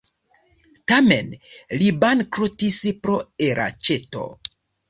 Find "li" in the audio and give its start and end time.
1.81-1.91